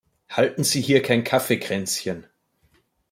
[0.31, 2.25] Halten Sie hier kein Kaffeekränzchen!